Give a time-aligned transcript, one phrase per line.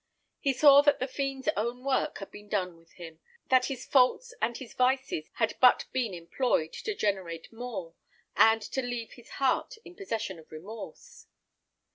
[0.39, 3.19] He saw that the fiend's own work had been done with him;
[3.51, 7.93] that his faults and his vices had but been employed to generate more,
[8.35, 11.27] and to leave his heart in possession of remorse.